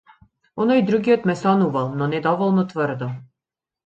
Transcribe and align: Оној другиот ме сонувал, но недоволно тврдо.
Оној 0.63 0.79
другиот 0.85 1.21
ме 1.27 1.35
сонувал, 1.41 1.87
но 1.99 2.03
недоволно 2.13 2.61
тврдо. 2.71 3.09